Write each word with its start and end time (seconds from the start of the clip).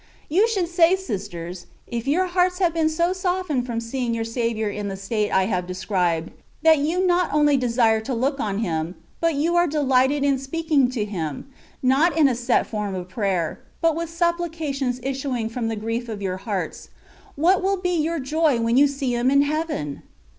You 0.29 0.47
should 0.47 0.67
say, 0.67 0.95
sisters, 0.95 1.67
if 1.85 2.07
your 2.07 2.25
hearts 2.25 2.57
have 2.57 2.73
been 2.73 2.89
so 2.89 3.13
softened 3.13 3.67
from 3.67 3.79
seeing 3.79 4.15
your 4.15 4.23
Saviour 4.23 4.67
in 4.67 4.87
the 4.87 4.97
state 4.97 5.29
I 5.29 5.43
have 5.45 5.67
described, 5.67 6.31
that 6.63 6.79
you 6.79 7.05
not 7.05 7.31
only 7.31 7.55
desire 7.55 7.99
to 8.01 8.13
look 8.15 8.39
on 8.39 8.57
Him, 8.65 8.95
but 9.19 9.35
you 9.35 9.55
are 9.55 9.67
delighted 9.67 10.23
in 10.23 10.39
speaking 10.39 10.89
to 10.89 11.05
Him, 11.05 11.47
not 11.83 12.17
in 12.17 12.27
a 12.27 12.33
set 12.33 12.65
form 12.65 12.95
of 12.95 13.09
prayer, 13.09 13.59
but 13.79 13.95
with 13.95 14.09
supplications 14.09 14.99
issuing 15.03 15.49
from 15.49 15.67
the 15.67 15.75
grief 15.75 16.09
of 16.09 16.19
your 16.19 16.37
hearts, 16.37 16.89
what 17.35 17.61
wiU 17.61 17.83
be 17.83 17.91
your 17.95 18.17
joy 18.19 18.59
when 18.59 18.77
you 18.77 18.87
see 18.87 19.13
Him 19.13 19.29
in 19.29 19.43
heaven? 19.43 20.01